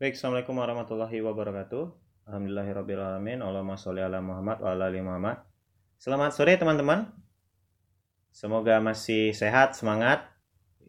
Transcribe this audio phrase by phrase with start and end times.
[0.00, 1.84] Baik, Assalamualaikum warahmatullahi wabarakatuh.
[2.24, 3.44] Alhamdulillahirrabbilalamin.
[3.44, 5.44] Allahumma sholli ala Muhammad wa ala ali Muhammad.
[6.00, 7.12] Selamat sore teman-teman.
[8.32, 10.24] Semoga masih sehat, semangat.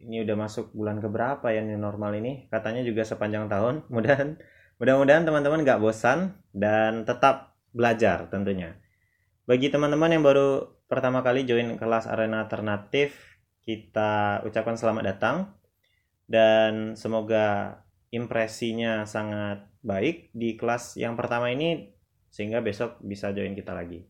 [0.00, 2.48] Ini udah masuk bulan keberapa ya new normal ini?
[2.48, 3.84] Katanya juga sepanjang tahun.
[3.92, 4.40] Mudah-mudahan
[4.80, 8.80] mudah-mudahan teman-teman nggak bosan dan tetap belajar tentunya.
[9.44, 13.12] Bagi teman-teman yang baru pertama kali join kelas arena alternatif,
[13.60, 15.52] kita ucapkan selamat datang
[16.32, 17.76] dan semoga
[18.12, 21.90] impresinya sangat baik di kelas yang pertama ini
[22.28, 24.04] sehingga besok bisa join kita lagi.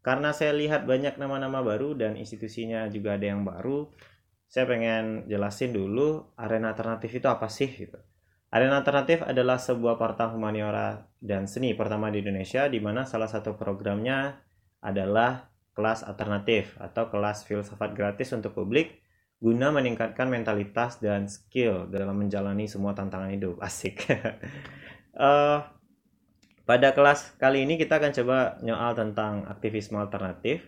[0.00, 3.92] Karena saya lihat banyak nama-nama baru dan institusinya juga ada yang baru,
[4.48, 8.00] saya pengen jelasin dulu arena alternatif itu apa sih gitu.
[8.50, 13.54] Arena alternatif adalah sebuah portal humaniora dan seni pertama di Indonesia di mana salah satu
[13.54, 14.40] programnya
[14.82, 18.99] adalah kelas alternatif atau kelas filsafat gratis untuk publik
[19.40, 23.56] guna meningkatkan mentalitas dan skill dalam menjalani semua tantangan hidup.
[23.66, 24.04] Asik.
[25.16, 25.64] uh,
[26.68, 30.62] pada kelas kali ini kita akan coba nyoal tentang aktivisme alternatif,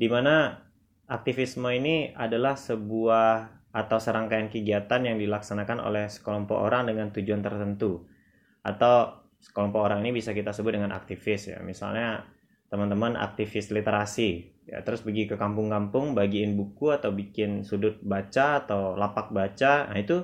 [0.00, 0.64] di mana
[1.06, 8.08] aktivisme ini adalah sebuah atau serangkaian kegiatan yang dilaksanakan oleh sekelompok orang dengan tujuan tertentu.
[8.66, 11.62] Atau sekelompok orang ini bisa kita sebut dengan aktivis ya.
[11.62, 12.26] Misalnya
[12.70, 14.54] teman-teman aktivis literasi.
[14.70, 19.90] Ya terus pergi ke kampung-kampung bagiin buku atau bikin sudut baca atau lapak baca.
[19.90, 20.22] Nah itu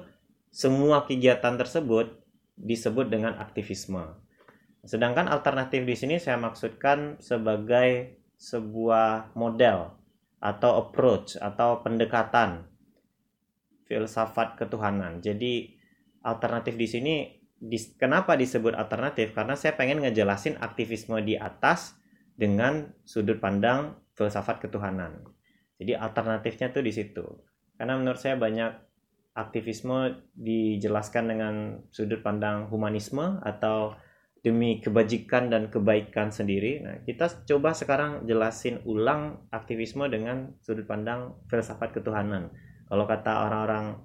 [0.55, 2.23] semua kegiatan tersebut
[2.57, 4.17] disebut dengan aktivisme.
[4.87, 9.91] Sedangkan alternatif di sini saya maksudkan sebagai sebuah model
[10.39, 12.71] atau approach atau pendekatan
[13.91, 15.19] filsafat ketuhanan.
[15.19, 15.75] Jadi
[16.23, 17.15] alternatif di sini
[17.99, 19.35] kenapa disebut alternatif?
[19.35, 21.99] Karena saya pengen ngejelasin aktivisme di atas
[22.37, 25.25] dengan sudut pandang filsafat ketuhanan.
[25.81, 27.25] Jadi alternatifnya tuh di situ.
[27.77, 28.73] Karena menurut saya banyak
[29.37, 31.55] aktivisme dijelaskan dengan
[31.93, 33.93] sudut pandang humanisme atau
[34.41, 36.81] demi kebajikan dan kebaikan sendiri.
[36.81, 42.55] Nah, kita coba sekarang jelasin ulang aktivisme dengan sudut pandang filsafat ketuhanan.
[42.87, 43.99] Kalau kata orang-orang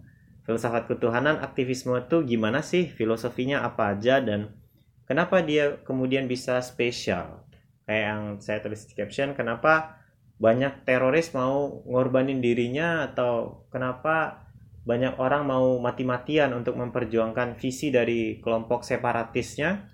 [0.43, 2.89] filsafat ketuhanan, aktivisme itu gimana sih?
[2.89, 4.57] Filosofinya apa aja dan
[5.05, 7.40] kenapa dia kemudian bisa spesial?
[7.85, 10.01] Kayak yang saya tulis di caption kenapa
[10.41, 14.47] banyak teroris mau ngorbanin dirinya atau kenapa
[14.81, 19.85] banyak orang mau mati-matian untuk memperjuangkan visi dari kelompok separatisnya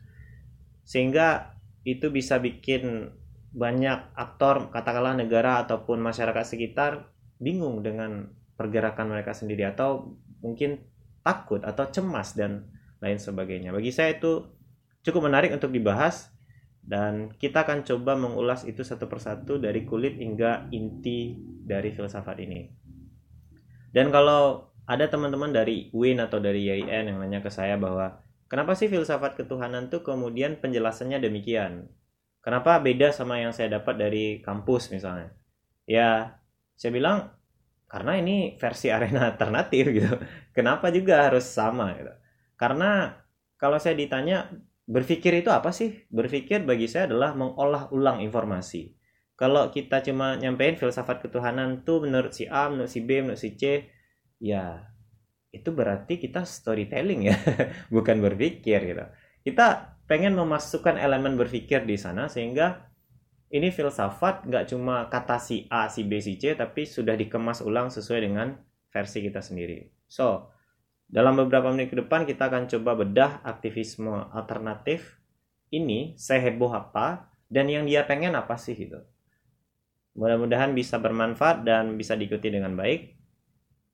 [0.87, 3.11] sehingga itu bisa bikin
[3.51, 10.79] banyak aktor katakanlah negara ataupun masyarakat sekitar bingung dengan pergerakan mereka sendiri atau mungkin
[11.21, 12.71] takut atau cemas dan
[13.03, 13.75] lain sebagainya.
[13.75, 14.47] Bagi saya itu
[15.03, 16.31] cukup menarik untuk dibahas
[16.87, 21.35] dan kita akan coba mengulas itu satu persatu dari kulit hingga inti
[21.67, 22.63] dari filsafat ini.
[23.91, 28.71] Dan kalau ada teman-teman dari UIN atau dari YIN yang nanya ke saya bahwa kenapa
[28.71, 31.91] sih filsafat ketuhanan tuh kemudian penjelasannya demikian?
[32.39, 35.35] Kenapa beda sama yang saya dapat dari kampus misalnya?
[35.83, 36.39] Ya,
[36.79, 37.35] saya bilang
[37.91, 40.15] karena ini versi arena alternatif gitu.
[40.55, 42.15] Kenapa juga harus sama gitu?
[42.55, 43.11] Karena
[43.59, 44.47] kalau saya ditanya
[44.87, 46.07] berpikir itu apa sih?
[46.07, 48.95] Berpikir bagi saya adalah mengolah ulang informasi.
[49.37, 53.53] Kalau kita cuma nyampein filsafat ketuhanan tuh menurut si A, menurut si B, menurut si
[53.53, 53.85] C,
[54.41, 54.81] ya
[55.53, 57.37] itu berarti kita storytelling ya,
[57.93, 59.05] bukan berpikir gitu.
[59.45, 62.87] Kita pengen memasukkan elemen berpikir di sana sehingga
[63.53, 67.93] ini filsafat nggak cuma kata si A, si B, si C, tapi sudah dikemas ulang
[67.93, 68.57] sesuai dengan
[68.89, 69.87] versi kita sendiri.
[70.09, 70.51] So,
[71.07, 75.15] dalam beberapa menit ke depan kita akan coba bedah aktivisme alternatif
[75.71, 78.99] ini seheboh apa dan yang dia pengen apa sih gitu.
[80.19, 83.15] Mudah-mudahan bisa bermanfaat dan bisa diikuti dengan baik.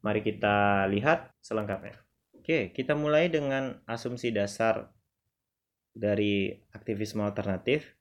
[0.01, 1.99] Mari kita lihat selengkapnya.
[2.33, 4.91] Oke, kita mulai dengan asumsi dasar
[5.95, 7.95] dari aktivisme alternatif.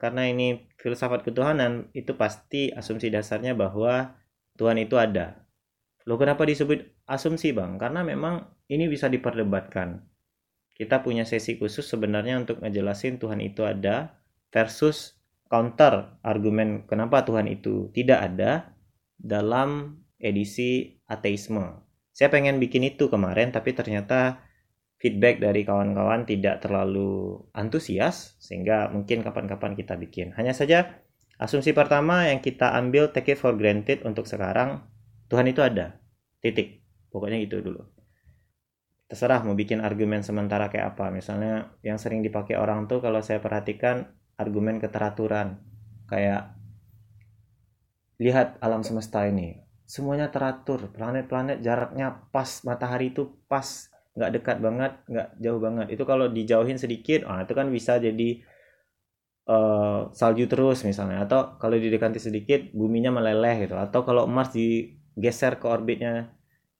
[0.00, 4.16] Karena ini filsafat ketuhanan, itu pasti asumsi dasarnya bahwa
[4.56, 5.43] Tuhan itu ada.
[6.04, 7.80] Loh kenapa disebut asumsi bang?
[7.80, 10.04] Karena memang ini bisa diperdebatkan.
[10.74, 14.20] Kita punya sesi khusus sebenarnya untuk ngejelasin Tuhan itu ada
[14.52, 15.16] versus
[15.48, 18.74] counter argumen kenapa Tuhan itu tidak ada
[19.16, 21.80] dalam edisi ateisme.
[22.10, 24.42] Saya pengen bikin itu kemarin tapi ternyata
[24.98, 30.34] feedback dari kawan-kawan tidak terlalu antusias sehingga mungkin kapan-kapan kita bikin.
[30.34, 31.02] Hanya saja
[31.38, 34.84] asumsi pertama yang kita ambil take it for granted untuk sekarang
[35.28, 35.98] Tuhan itu ada
[36.44, 36.84] titik.
[37.08, 37.80] Pokoknya itu dulu.
[39.08, 41.08] Terserah mau bikin argumen sementara kayak apa.
[41.08, 45.64] Misalnya yang sering dipakai orang tuh kalau saya perhatikan argumen keteraturan.
[46.04, 46.52] Kayak
[48.20, 49.64] lihat alam semesta ini.
[49.88, 50.92] Semuanya teratur.
[50.92, 52.60] Planet-planet jaraknya pas.
[52.68, 53.88] Matahari itu pas.
[54.12, 54.92] Nggak dekat banget.
[55.08, 55.86] Nggak jauh banget.
[55.96, 58.42] Itu kalau dijauhin sedikit ah itu kan bisa jadi
[59.46, 61.22] uh, salju terus misalnya.
[61.22, 63.78] Atau kalau didekati sedikit buminya meleleh gitu.
[63.78, 64.50] Atau kalau Mars
[65.14, 66.34] digeser ke orbitnya.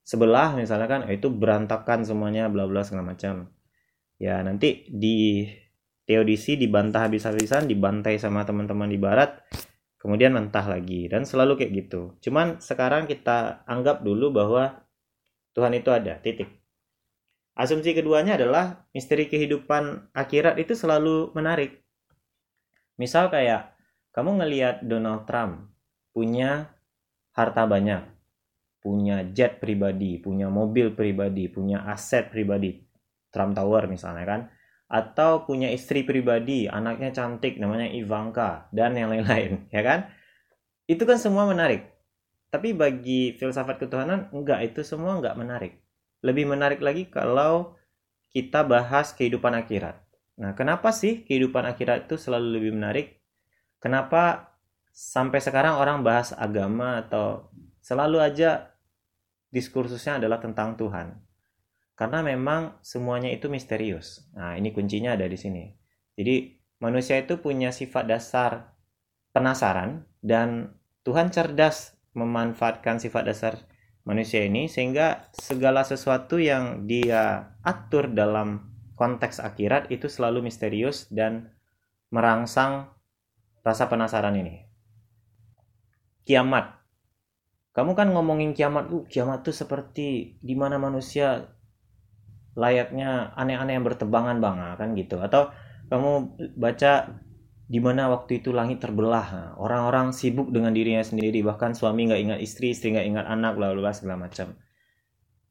[0.05, 3.49] Sebelah misalnya kan itu berantakan semuanya bla bla segala macam.
[4.21, 5.49] Ya nanti di
[6.05, 9.41] teodisi dibantah habis-habisan dibantai sama teman-teman di barat
[9.97, 12.13] kemudian mentah lagi dan selalu kayak gitu.
[12.21, 14.85] Cuman sekarang kita anggap dulu bahwa
[15.57, 16.53] Tuhan itu ada titik.
[17.57, 21.81] Asumsi keduanya adalah misteri kehidupan akhirat itu selalu menarik.
[23.01, 23.73] Misal kayak
[24.13, 25.73] kamu ngelihat Donald Trump
[26.13, 26.75] punya
[27.33, 28.14] harta banyak
[28.85, 32.85] punya jet pribadi punya mobil pribadi punya aset pribadi
[33.33, 34.41] Trump Tower misalnya kan
[34.95, 40.07] atau punya istri pribadi, anaknya cantik namanya Ivanka dan yang lain-lain, ya kan?
[40.85, 41.89] Itu kan semua menarik.
[42.53, 45.73] Tapi bagi filsafat ketuhanan enggak, itu semua enggak menarik.
[46.23, 47.75] Lebih menarik lagi kalau
[48.31, 49.99] kita bahas kehidupan akhirat.
[50.39, 53.19] Nah, kenapa sih kehidupan akhirat itu selalu lebih menarik?
[53.83, 54.55] Kenapa
[54.95, 57.51] sampai sekarang orang bahas agama atau
[57.83, 58.74] selalu aja
[59.55, 61.15] diskursusnya adalah tentang Tuhan?
[61.95, 64.27] Karena memang semuanya itu misterius.
[64.35, 65.71] Nah, ini kuncinya ada di sini.
[66.19, 68.75] Jadi, manusia itu punya sifat dasar
[69.31, 70.75] penasaran dan
[71.07, 73.55] Tuhan cerdas memanfaatkan sifat dasar
[74.05, 81.51] manusia ini sehingga segala sesuatu yang dia atur dalam konteks akhirat itu selalu misterius dan
[82.15, 82.95] merangsang
[83.67, 84.69] rasa penasaran ini.
[86.25, 86.84] Kiamat.
[87.75, 91.51] Kamu kan ngomongin kiamat, uh, kiamat tuh seperti di mana manusia
[92.55, 95.19] layaknya aneh-aneh yang bertebangan bang kan gitu.
[95.19, 95.51] Atau
[95.91, 97.19] kamu baca
[97.67, 99.27] di mana waktu itu langit terbelah.
[99.27, 103.59] Nah, orang-orang sibuk dengan dirinya sendiri bahkan suami nggak ingat istri istri nggak ingat anak
[103.59, 104.55] bla bla segala macam.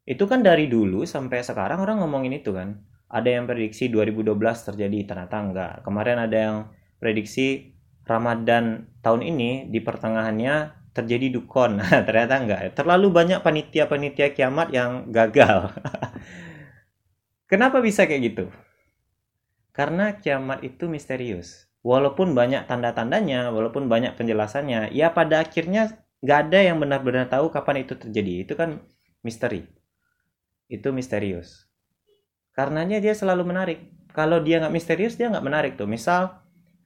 [0.07, 2.87] Itu kan dari dulu sampai sekarang orang ngomongin itu kan.
[3.13, 4.33] Ada yang prediksi 2012
[4.73, 6.57] terjadi ternyata enggak kemarin ada yang
[6.97, 7.77] prediksi
[8.09, 15.69] Ramadan tahun ini di pertengahannya terjadi dukon ternyata enggak terlalu banyak panitia-panitia kiamat yang gagal
[17.53, 18.45] Kenapa bisa kayak gitu?
[19.77, 21.69] Karena kiamat itu misterius.
[21.85, 27.85] Walaupun banyak tanda-tandanya, walaupun banyak penjelasannya, ya pada akhirnya nggak ada yang benar-benar tahu kapan
[27.85, 28.47] itu terjadi.
[28.47, 28.81] Itu kan
[29.21, 29.69] misteri.
[30.65, 31.69] Itu misterius.
[32.57, 33.79] Karenanya dia selalu menarik.
[34.17, 35.85] Kalau dia nggak misterius, dia nggak menarik tuh.
[35.85, 36.33] Misal,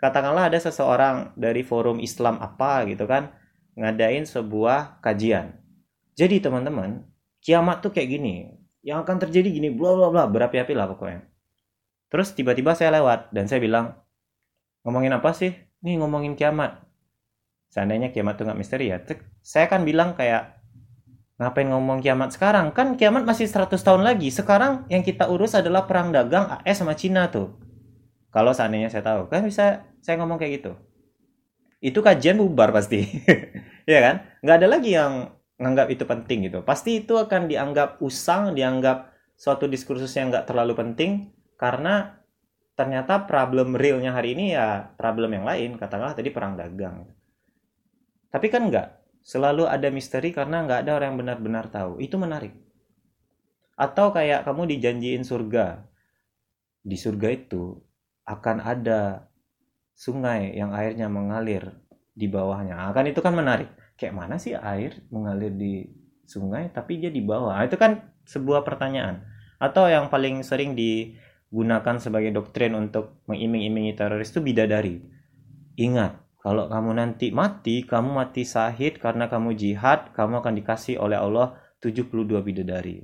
[0.03, 3.31] katakanlah ada seseorang dari forum Islam apa gitu kan,
[3.77, 5.53] ngadain sebuah kajian.
[6.17, 7.05] Jadi teman-teman,
[7.45, 8.49] kiamat tuh kayak gini.
[8.81, 11.21] Yang akan terjadi gini bla bla bla berapi-api lah pokoknya.
[12.09, 13.93] Terus tiba-tiba saya lewat dan saya bilang
[14.81, 15.53] ngomongin apa sih?
[15.85, 16.81] Nih ngomongin kiamat.
[17.69, 18.97] Seandainya kiamat itu nggak misteri ya
[19.43, 20.59] saya kan bilang kayak
[21.37, 22.73] ngapain ngomong kiamat sekarang?
[22.73, 24.33] Kan kiamat masih 100 tahun lagi.
[24.33, 27.53] Sekarang yang kita urus adalah perang dagang AS sama Cina tuh.
[28.33, 30.71] Kalau seandainya saya tahu kan bisa saya ngomong kayak gitu.
[31.77, 33.05] Itu kajian bubar pasti
[33.87, 34.15] ya kan?
[34.43, 35.13] Nggak ada lagi yang
[35.57, 36.61] nganggap itu penting gitu.
[36.61, 42.21] Pasti itu akan dianggap usang dianggap suatu diskursus yang nggak terlalu penting karena
[42.77, 45.79] ternyata problem realnya hari ini ya problem yang lain.
[45.81, 47.09] Katakanlah tadi perang dagang.
[48.29, 48.87] Tapi kan nggak.
[49.27, 51.99] Selalu ada misteri karena nggak ada orang yang benar-benar tahu.
[51.99, 52.55] Itu menarik.
[53.75, 55.83] Atau kayak kamu dijanjiin surga.
[56.85, 57.75] Di surga itu
[58.23, 59.27] akan ada
[59.97, 61.75] sungai yang airnya mengalir
[62.15, 62.87] di bawahnya.
[62.87, 63.67] Akan itu kan menarik
[63.97, 65.83] kayak mana sih air mengalir di
[66.23, 67.57] sungai tapi dia di bawah?
[67.65, 69.25] Itu kan sebuah pertanyaan.
[69.57, 75.01] Atau yang paling sering digunakan sebagai doktrin untuk mengiming-imingi teroris itu bidadari.
[75.81, 81.17] Ingat kalau kamu nanti mati kamu mati sahid karena kamu jihad kamu akan dikasih oleh
[81.17, 83.01] Allah 72 bidadari.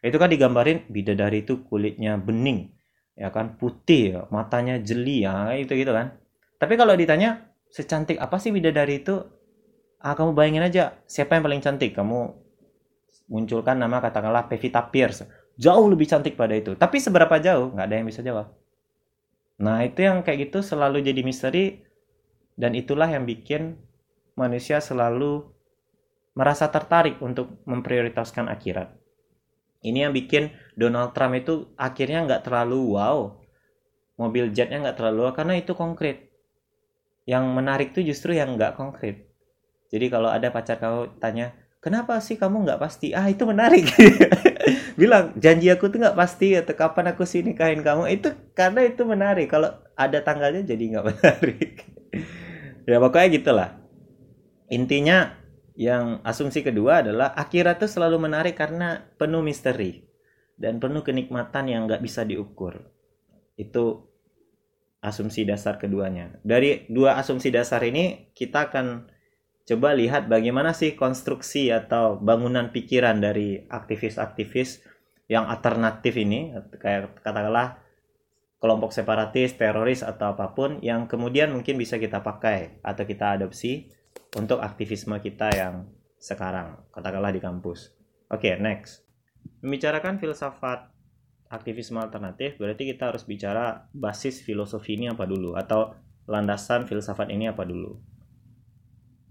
[0.00, 2.76] Itu kan digambarin bidadari itu kulitnya bening
[3.16, 3.56] ya kan?
[3.56, 6.14] Putih ya, matanya jeli ya itu gitu kan.
[6.60, 9.24] Tapi kalau ditanya secantik apa sih bidadari itu
[10.00, 11.96] ah kamu bayangin aja siapa yang paling cantik?
[11.96, 12.46] Kamu
[13.26, 15.26] munculkan nama katakanlah Pevita Pierce
[15.56, 16.76] jauh lebih cantik pada itu.
[16.76, 17.72] Tapi seberapa jauh?
[17.72, 18.52] Nggak ada yang bisa jawab.
[19.56, 21.80] Nah itu yang kayak gitu selalu jadi misteri
[22.60, 23.80] dan itulah yang bikin
[24.36, 25.48] manusia selalu
[26.36, 28.92] merasa tertarik untuk memprioritaskan akhirat.
[29.80, 33.40] Ini yang bikin Donald Trump itu akhirnya nggak terlalu wow
[34.16, 36.28] mobil jetnya nggak terlalu wow karena itu konkret.
[37.24, 39.26] Yang menarik tuh justru yang nggak konkret
[39.92, 43.14] jadi kalau ada pacar kamu tanya, kenapa sih kamu nggak pasti?
[43.14, 43.86] Ah itu menarik.
[45.00, 49.02] Bilang janji aku tuh nggak pasti atau kapan aku sih nikahin kamu itu karena itu
[49.06, 49.46] menarik.
[49.46, 51.72] Kalau ada tanggalnya jadi nggak menarik.
[52.86, 53.70] ya pokoknya gitulah.
[54.70, 55.38] Intinya
[55.78, 60.02] yang asumsi kedua adalah akhirat tuh selalu menarik karena penuh misteri.
[60.56, 62.80] dan penuh kenikmatan yang nggak bisa diukur.
[63.60, 64.08] Itu
[65.04, 66.40] asumsi dasar keduanya.
[66.40, 69.04] Dari dua asumsi dasar ini kita akan
[69.66, 74.86] coba lihat bagaimana sih konstruksi atau bangunan pikiran dari aktivis-aktivis
[75.26, 77.82] yang alternatif ini kayak katakanlah
[78.62, 83.90] kelompok separatis, teroris atau apa pun yang kemudian mungkin bisa kita pakai atau kita adopsi
[84.38, 85.74] untuk aktivisme kita yang
[86.16, 87.92] sekarang, katakanlah di kampus.
[88.32, 89.04] Oke, okay, next.
[89.60, 90.90] Membicarakan filsafat
[91.46, 95.94] aktivisme alternatif berarti kita harus bicara basis filosofi ini apa dulu atau
[96.26, 98.15] landasan filsafat ini apa dulu.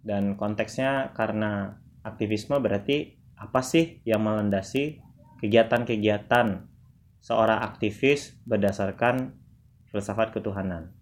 [0.05, 5.01] Dan konteksnya karena aktivisme berarti apa sih yang melandasi
[5.41, 6.69] kegiatan-kegiatan
[7.25, 9.33] seorang aktivis berdasarkan
[9.89, 10.93] filsafat ketuhanan.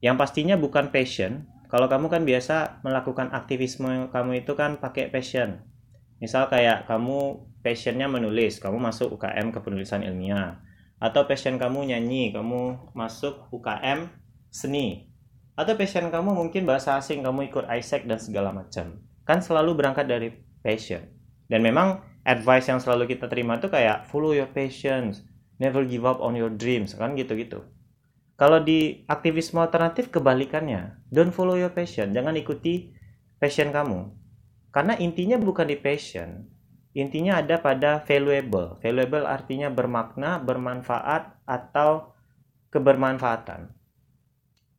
[0.00, 1.44] Yang pastinya bukan passion.
[1.68, 5.60] Kalau kamu kan biasa melakukan aktivisme kamu itu kan pakai passion.
[6.18, 10.64] Misal kayak kamu passionnya menulis, kamu masuk UKM kepenulisan ilmiah.
[10.96, 14.08] Atau passion kamu nyanyi, kamu masuk UKM
[14.48, 15.09] seni.
[15.60, 18.96] Atau passion kamu mungkin bahasa asing, kamu ikut ISEC dan segala macam.
[19.28, 20.32] Kan selalu berangkat dari
[20.64, 21.04] passion.
[21.52, 25.20] Dan memang advice yang selalu kita terima itu kayak follow your passions,
[25.60, 27.60] never give up on your dreams, kan gitu-gitu.
[28.40, 32.96] Kalau di aktivisme alternatif kebalikannya, don't follow your passion, jangan ikuti
[33.36, 34.16] passion kamu.
[34.72, 36.48] Karena intinya bukan di passion,
[36.96, 38.80] intinya ada pada valuable.
[38.80, 42.16] Valuable artinya bermakna, bermanfaat, atau
[42.72, 43.79] kebermanfaatan.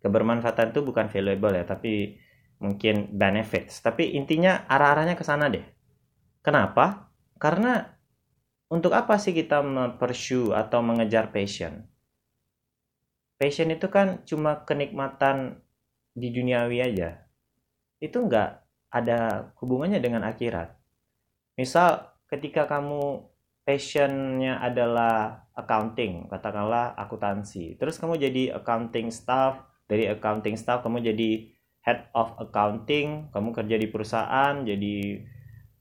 [0.02, 2.18] Kebermanfaatan itu bukan valuable ya, tapi
[2.58, 3.82] mungkin benefits.
[3.86, 5.64] Tapi intinya arah-arahnya ke sana deh.
[6.42, 7.14] Kenapa?
[7.38, 7.86] Karena
[8.70, 9.62] untuk apa sih kita
[10.02, 11.86] pursue atau mengejar passion?
[13.38, 15.62] Passion itu kan cuma kenikmatan
[16.14, 17.26] di duniawi aja.
[18.02, 20.76] Itu enggak ada hubungannya dengan akhirat
[21.56, 23.24] misal ketika kamu
[23.64, 31.52] passionnya adalah accounting katakanlah akuntansi terus kamu jadi accounting staff dari accounting staff kamu jadi
[31.84, 35.28] head of accounting kamu kerja di perusahaan jadi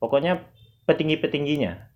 [0.03, 0.43] pokoknya
[0.91, 1.87] petinggi-petingginya.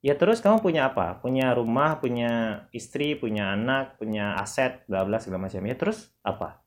[0.00, 1.18] Ya terus kamu punya apa?
[1.18, 5.66] Punya rumah punya istri punya anak punya aset bla bla segala macam.
[5.66, 6.62] Ya terus apa?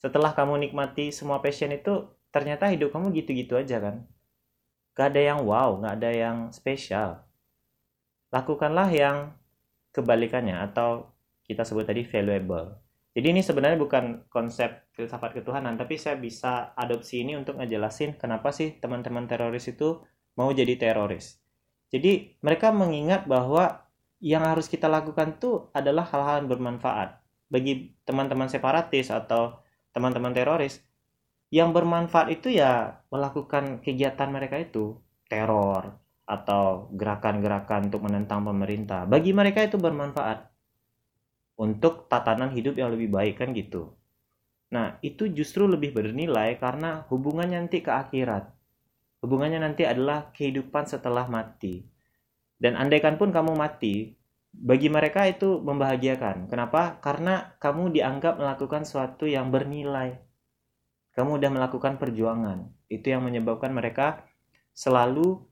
[0.00, 4.08] Setelah kamu nikmati semua passion itu ternyata hidup kamu gitu-gitu aja kan?
[4.98, 7.22] Gak ada yang wow, gak ada yang spesial.
[8.34, 9.38] Lakukanlah yang
[9.94, 11.14] kebalikannya atau
[11.46, 12.81] kita sebut tadi valuable.
[13.12, 18.48] Jadi ini sebenarnya bukan konsep filsafat ketuhanan, tapi saya bisa adopsi ini untuk ngejelasin kenapa
[18.56, 20.00] sih teman-teman teroris itu
[20.40, 21.36] mau jadi teroris.
[21.92, 23.84] Jadi mereka mengingat bahwa
[24.22, 27.20] yang harus kita lakukan tuh adalah hal-hal yang bermanfaat.
[27.52, 29.60] Bagi teman-teman separatis atau
[29.92, 30.80] teman-teman teroris,
[31.52, 34.96] yang bermanfaat itu ya melakukan kegiatan mereka itu
[35.28, 40.48] teror atau gerakan-gerakan untuk menentang pemerintah bagi mereka itu bermanfaat
[41.62, 43.94] untuk tatanan hidup yang lebih baik kan gitu
[44.74, 48.50] nah itu justru lebih bernilai karena hubungannya nanti ke akhirat
[49.22, 51.86] hubungannya nanti adalah kehidupan setelah mati
[52.58, 54.18] dan andaikan pun kamu mati
[54.50, 60.18] bagi mereka itu membahagiakan kenapa karena kamu dianggap melakukan sesuatu yang bernilai
[61.12, 62.72] kamu udah melakukan perjuangan.
[62.88, 64.24] Itu yang menyebabkan mereka
[64.72, 65.44] selalu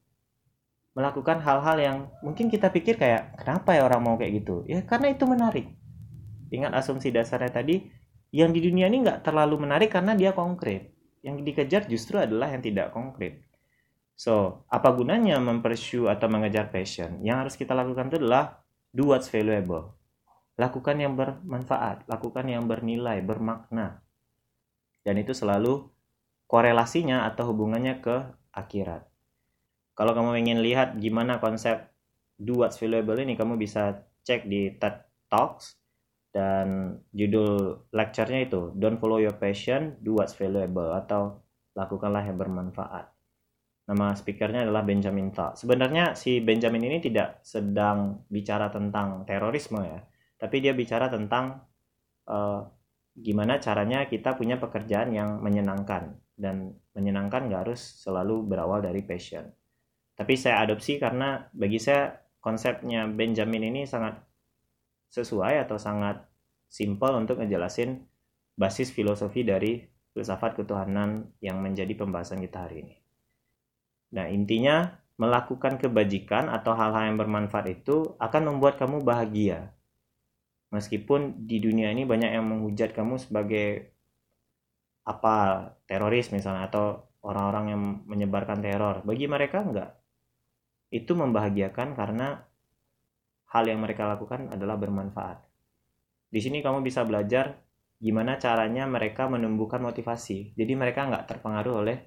[0.96, 4.64] melakukan hal-hal yang mungkin kita pikir kayak kenapa ya orang mau kayak gitu?
[4.66, 5.68] Ya karena itu menarik.
[6.50, 7.86] Ingat asumsi dasarnya tadi,
[8.34, 10.90] yang di dunia ini nggak terlalu menarik karena dia konkret.
[11.22, 13.42] Yang dikejar justru adalah yang tidak konkret.
[14.18, 17.24] So, apa gunanya mempersu atau mengejar passion?
[17.24, 18.60] Yang harus kita lakukan itu adalah
[18.92, 19.96] do what's valuable.
[20.60, 24.04] Lakukan yang bermanfaat, lakukan yang bernilai, bermakna
[25.04, 25.88] dan itu selalu
[26.44, 28.16] korelasinya atau hubungannya ke
[28.52, 29.06] akhirat.
[29.96, 31.88] Kalau kamu ingin lihat gimana konsep
[32.40, 35.79] do what's valuable ini, kamu bisa cek di TED Talks
[36.30, 41.42] dan judul lecture-nya itu Don't Follow Your Passion, Do What's Valuable atau
[41.74, 43.10] lakukanlah yang bermanfaat.
[43.90, 45.58] Nama speakernya adalah Benjamin Tha.
[45.58, 49.98] Sebenarnya si Benjamin ini tidak sedang bicara tentang terorisme ya,
[50.38, 51.58] tapi dia bicara tentang
[52.30, 52.62] uh,
[53.18, 59.50] gimana caranya kita punya pekerjaan yang menyenangkan dan menyenangkan nggak harus selalu berawal dari passion.
[60.14, 64.29] Tapi saya adopsi karena bagi saya konsepnya Benjamin ini sangat
[65.10, 66.22] sesuai atau sangat
[66.70, 68.06] simpel untuk ngejelasin
[68.54, 69.82] basis filosofi dari
[70.14, 72.96] filsafat ketuhanan yang menjadi pembahasan kita hari ini.
[74.14, 74.90] Nah, intinya
[75.20, 79.76] melakukan kebajikan atau hal-hal yang bermanfaat itu akan membuat kamu bahagia.
[80.70, 83.90] Meskipun di dunia ini banyak yang menghujat kamu sebagai
[85.02, 89.02] apa teroris misalnya atau orang-orang yang menyebarkan teror.
[89.02, 89.90] Bagi mereka enggak.
[90.90, 92.49] Itu membahagiakan karena
[93.50, 95.38] hal yang mereka lakukan adalah bermanfaat.
[96.30, 97.58] Di sini kamu bisa belajar
[98.00, 100.54] gimana caranya mereka menumbuhkan motivasi.
[100.54, 101.98] Jadi mereka nggak terpengaruh oleh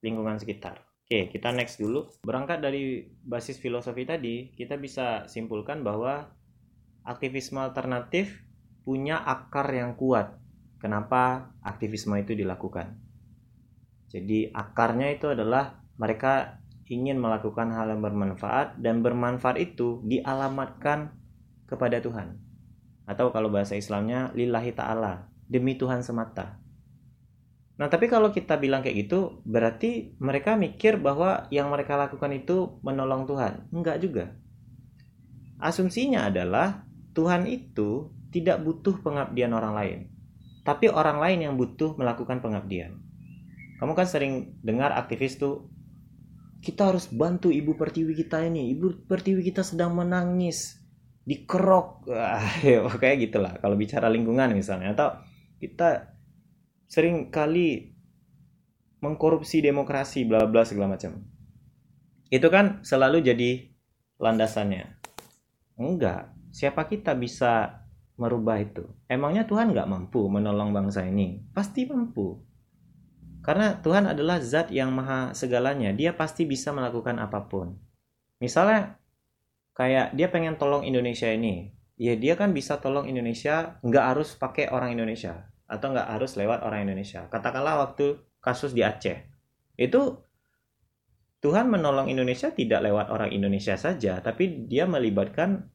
[0.00, 0.80] lingkungan sekitar.
[1.04, 2.08] Oke, kita next dulu.
[2.24, 6.32] Berangkat dari basis filosofi tadi, kita bisa simpulkan bahwa
[7.04, 8.40] aktivisme alternatif
[8.86, 10.40] punya akar yang kuat.
[10.80, 12.96] Kenapa aktivisme itu dilakukan?
[14.08, 21.16] Jadi akarnya itu adalah mereka ingin melakukan hal yang bermanfaat dan bermanfaat itu dialamatkan
[21.64, 22.36] kepada Tuhan.
[23.08, 26.60] Atau kalau bahasa Islamnya lillahi ta'ala, demi Tuhan semata.
[27.74, 32.78] Nah, tapi kalau kita bilang kayak gitu, berarti mereka mikir bahwa yang mereka lakukan itu
[32.86, 33.66] menolong Tuhan.
[33.74, 34.30] Enggak juga.
[35.58, 36.86] Asumsinya adalah
[37.18, 39.98] Tuhan itu tidak butuh pengabdian orang lain.
[40.62, 42.98] Tapi orang lain yang butuh melakukan pengabdian.
[43.82, 45.66] Kamu kan sering dengar aktivis tuh
[46.64, 48.72] kita harus bantu ibu pertiwi kita ini.
[48.72, 50.80] Ibu pertiwi kita sedang menangis,
[51.28, 52.40] dikerok, ah,
[53.02, 53.60] kayak gitulah.
[53.60, 55.20] Kalau bicara lingkungan misalnya, atau
[55.60, 56.16] kita
[56.88, 57.92] sering kali
[59.04, 61.20] mengkorupsi demokrasi, bla bla segala macam.
[62.32, 63.68] Itu kan selalu jadi
[64.16, 64.96] landasannya.
[65.76, 67.84] Enggak, siapa kita bisa
[68.16, 68.88] merubah itu?
[69.04, 71.44] Emangnya Tuhan nggak mampu menolong bangsa ini?
[71.52, 72.40] Pasti mampu.
[73.44, 75.92] Karena Tuhan adalah zat yang maha segalanya.
[75.92, 77.76] Dia pasti bisa melakukan apa pun.
[78.40, 78.96] Misalnya,
[79.76, 81.76] kayak dia pengen tolong Indonesia ini.
[82.00, 85.52] Ya dia kan bisa tolong Indonesia, nggak harus pakai orang Indonesia.
[85.68, 87.28] Atau nggak harus lewat orang Indonesia.
[87.28, 89.28] Katakanlah waktu kasus di Aceh.
[89.76, 90.24] Itu
[91.44, 95.68] Tuhan menolong Indonesia tidak lewat orang Indonesia saja, tapi dia melibatkan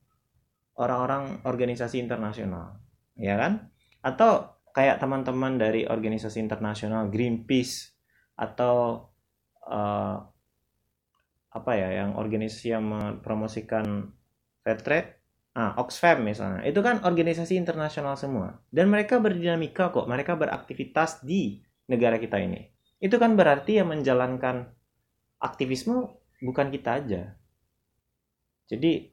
[0.73, 2.81] orang-orang organisasi internasional.
[3.13, 3.69] Ya kan?
[4.01, 7.93] Atau kayak teman-teman dari organisasi internasional Greenpeace
[8.39, 9.09] atau
[9.67, 10.17] uh,
[11.49, 14.13] apa ya yang organisasi yang mempromosikan
[14.61, 15.09] fair trade
[15.57, 16.63] ah Oxfam misalnya.
[16.63, 18.61] Itu kan organisasi internasional semua.
[18.69, 20.05] Dan mereka berdinamika kok.
[20.05, 22.69] Mereka beraktivitas di negara kita ini.
[23.01, 24.69] Itu kan berarti yang menjalankan
[25.41, 27.23] aktivisme bukan kita aja.
[28.69, 29.09] Jadi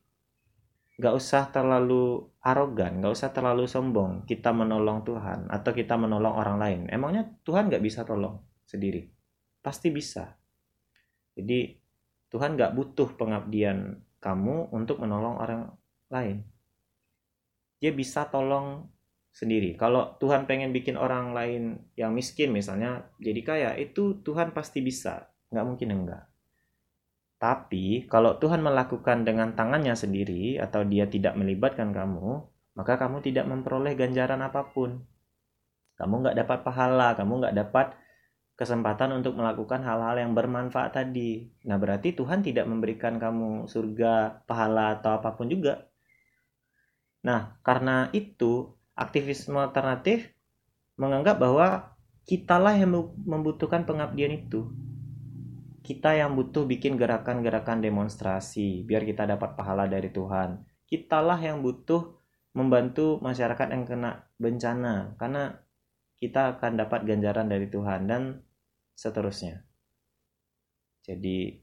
[0.97, 4.25] nggak usah terlalu arogan, nggak usah terlalu sombong.
[4.25, 6.81] Kita menolong Tuhan atau kita menolong orang lain.
[6.89, 9.05] Emangnya Tuhan nggak bisa tolong sendiri?
[9.61, 10.33] Pasti bisa.
[11.37, 11.77] Jadi
[12.33, 15.63] Tuhan nggak butuh pengabdian kamu untuk menolong orang
[16.09, 16.41] lain.
[17.77, 18.89] Dia bisa tolong
[19.37, 19.77] sendiri.
[19.77, 25.29] Kalau Tuhan pengen bikin orang lain yang miskin misalnya jadi kaya, itu Tuhan pasti bisa.
[25.53, 26.25] Nggak mungkin enggak.
[27.37, 32.41] Tapi kalau Tuhan melakukan dengan tangannya sendiri atau dia tidak melibatkan kamu,
[32.77, 35.05] maka kamu tidak memperoleh ganjaran apa pun.
[36.01, 37.87] Kamu nggak dapat pahala, kamu nggak dapat
[38.57, 41.53] kesempatan untuk melakukan hal-hal yang bermanfaat tadi.
[41.69, 45.93] Nah berarti Tuhan tidak memberikan kamu surga, pahala atau apa pun juga.
[47.21, 50.33] Nah karena itu aktivisme alternatif
[50.97, 51.93] menganggap bahwa
[52.25, 54.73] kitalah yang membutuhkan pengabdian itu
[55.87, 60.67] kita yang butuh bikin gerakan-gerakan demonstrasi biar kita dapat pahala dari Tuhan.
[60.91, 62.19] Kitalah yang butuh
[62.59, 65.63] membantu masyarakat yang kena bencana karena
[66.19, 68.43] kita akan dapat ganjaran dari Tuhan dan
[68.99, 69.63] seterusnya.
[71.07, 71.55] Jadi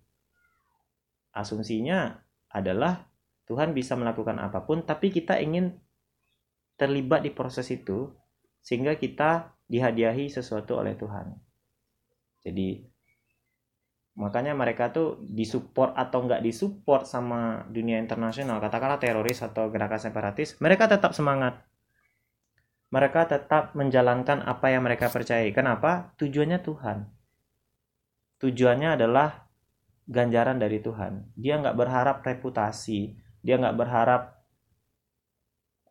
[1.36, 2.15] asumsinya
[2.47, 3.12] adalah
[3.43, 5.75] Tuhan bisa melakukan apa pun tapi kita ingin
[6.79, 8.15] terlibat di proses itu
[8.63, 11.36] sehingga kita dihadiahi sesuatu oleh Tuhan.
[12.39, 12.92] Jadi
[14.13, 20.58] makanya mereka tuh disupport atau nggak disupport sama dunia internasional katakanlah teroris atau gerakan separatis
[20.62, 21.62] mereka tetap semangat.
[22.93, 25.49] Mereka tetap menjalankan apa yang mereka percayai.
[25.49, 26.13] Kenapa?
[26.21, 27.10] Tujuannya Tuhan.
[28.38, 29.49] Tujuannya adalah
[30.06, 31.34] ganjaran dari Tuhan.
[31.34, 34.39] Dia nggak berharap reputasi dia nggak berharap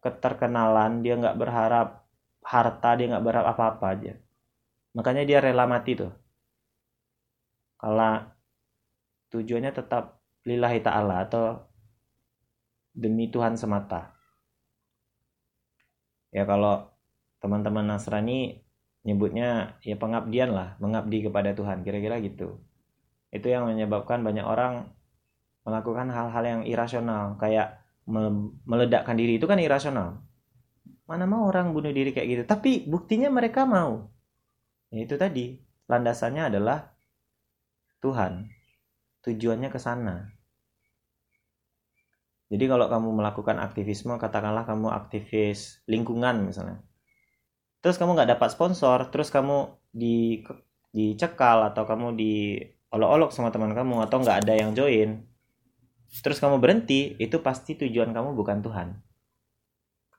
[0.01, 2.09] keterkenalan dia nggak berharap
[2.43, 4.15] harta dia nggak berharap apa-apa aja.
[4.95, 6.22] Makanya dia rela mati tuh
[7.83, 8.31] kalau
[9.35, 11.67] tujuannya tetap lillahi ta'ala atau
[12.95, 14.15] demi Tuhan semata.
[16.31, 16.95] Ya kalau
[17.43, 18.63] teman-teman Nasrani
[19.03, 22.63] nyebutnya ya pengabdian lah, mengabdi kepada Tuhan, kira-kira gitu.
[23.35, 24.95] Itu yang menyebabkan banyak orang
[25.67, 27.83] melakukan hal-hal yang irasional, kayak
[28.67, 30.23] meledakkan diri itu kan irasional.
[31.11, 34.07] Mana mau orang bunuh diri kayak gitu, tapi buktinya mereka mau.
[34.95, 35.59] Ya, itu tadi,
[35.91, 36.92] landasannya adalah
[38.03, 38.51] Tuhan.
[39.23, 40.35] Tujuannya ke sana.
[42.53, 46.85] Jadi kalau kamu melakukan aktivisme, katakanlah kamu aktivis lingkungan misalnya.
[47.81, 50.45] Terus kamu nggak dapat sponsor, terus kamu di
[50.93, 52.61] dicekal atau kamu di
[52.93, 55.25] olok-olok sama teman kamu atau nggak ada yang join,
[56.21, 58.89] terus kamu berhenti, itu pasti tujuan kamu bukan Tuhan.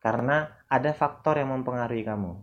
[0.02, 2.34] Karena ada faktor yang mempengaruhi kamu.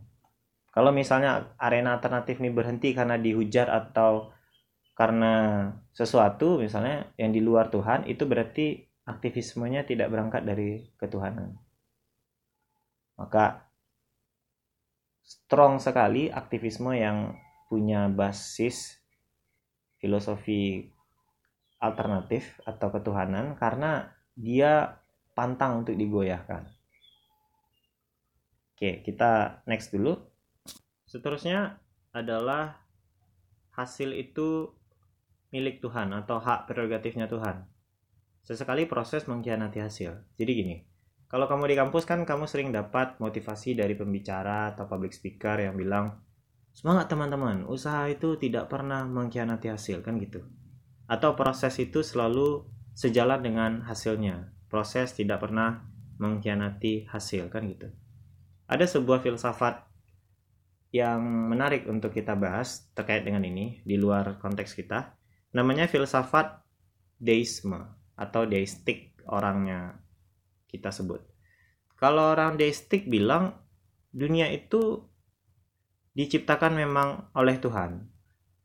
[0.70, 4.30] Kalau misalnya arena alternatif ini berhenti karena dihujat atau
[5.00, 5.64] karena
[5.96, 11.56] sesuatu misalnya yang di luar Tuhan, itu berarti aktivismenya tidak berangkat dari ketuhanan.
[13.16, 13.64] Maka
[15.24, 17.32] strong sekali aktivisme yang
[17.72, 19.00] punya basis
[19.96, 20.92] filosofi
[21.80, 25.00] alternatif atau ketuhanan karena dia
[25.32, 26.68] pantang untuk digoyahkan.
[28.76, 30.12] Oke, kita next dulu.
[31.08, 31.80] Seterusnya
[32.12, 32.84] adalah
[33.72, 34.76] hasil itu
[35.50, 37.66] milik Tuhan atau hak prerogatifnya Tuhan.
[38.42, 40.16] Sesekali proses mengkhianati hasil.
[40.40, 40.76] Jadi gini,
[41.30, 45.76] kalau kamu di kampus kan kamu sering dapat motivasi dari pembicara atau public speaker yang
[45.76, 46.18] bilang,
[46.72, 50.42] semangat teman-teman, usaha itu tidak pernah mengkhianati hasil, kan gitu
[51.10, 52.62] atau proses itu selalu
[52.94, 54.54] sejalan dengan hasilnya.
[54.70, 55.82] Proses tidak pernah
[56.22, 57.90] mengkhianati hasil kan gitu.
[58.70, 59.82] Ada sebuah filsafat
[60.94, 61.18] yang
[61.50, 65.18] menarik untuk kita bahas terkait dengan ini di luar konteks kita.
[65.50, 66.62] Namanya filsafat
[67.18, 67.78] deisme
[68.14, 70.00] atau deistik orangnya
[70.70, 71.20] kita sebut.
[72.00, 73.60] Kalau orang deistik bilang
[74.08, 75.04] dunia itu
[76.16, 78.08] diciptakan memang oleh Tuhan,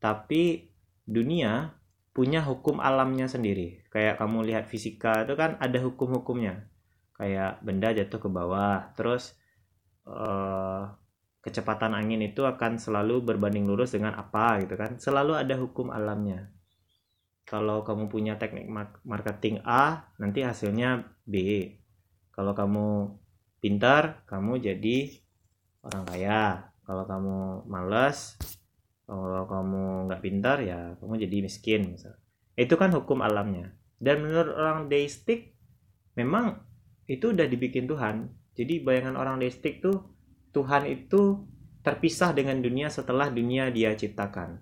[0.00, 0.72] tapi
[1.06, 1.76] dunia
[2.16, 3.84] punya hukum alamnya sendiri.
[3.92, 6.64] Kayak kamu lihat fisika itu kan ada hukum-hukumnya.
[7.16, 9.36] Kayak benda jatuh ke bawah, terus
[10.08, 10.96] uh,
[11.44, 14.96] kecepatan angin itu akan selalu berbanding lurus dengan apa gitu kan.
[14.96, 16.55] Selalu ada hukum alamnya.
[17.46, 18.66] Kalau kamu punya teknik
[19.06, 21.62] marketing A, nanti hasilnya B.
[22.34, 23.16] Kalau kamu
[23.62, 25.14] pintar, kamu jadi
[25.86, 26.74] orang kaya.
[26.82, 28.34] Kalau kamu males,
[29.06, 32.18] kalau kamu nggak pintar ya kamu jadi miskin misal
[32.58, 33.70] itu kan hukum alamnya
[34.02, 35.54] dan menurut orang deistik
[36.18, 36.66] memang
[37.06, 40.10] itu udah dibikin Tuhan jadi bayangan orang deistik tuh
[40.50, 41.46] Tuhan itu
[41.86, 44.58] terpisah dengan dunia setelah dunia dia ciptakan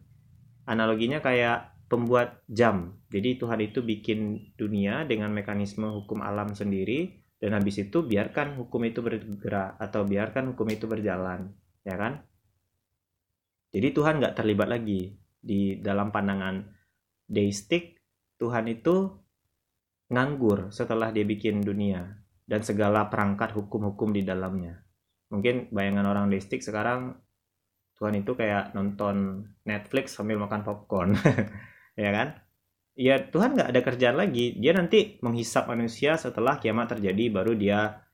[0.68, 7.54] analoginya kayak pembuat jam jadi Tuhan itu bikin dunia dengan mekanisme hukum alam sendiri dan
[7.54, 11.54] habis itu biarkan hukum itu bergerak atau biarkan hukum itu berjalan
[11.86, 12.26] ya kan
[13.74, 16.62] jadi Tuhan nggak terlibat lagi di dalam pandangan
[17.26, 17.98] deistik.
[18.38, 19.10] Tuhan itu
[20.14, 24.78] nganggur setelah dia bikin dunia dan segala perangkat hukum-hukum di dalamnya.
[25.34, 27.18] Mungkin bayangan orang deistik sekarang
[27.98, 31.14] Tuhan itu kayak nonton Netflix sambil makan popcorn,
[31.94, 32.28] ya kan?
[32.94, 34.54] Ya Tuhan nggak ada kerjaan lagi.
[34.58, 38.06] Dia nanti menghisap manusia setelah kiamat terjadi, baru dia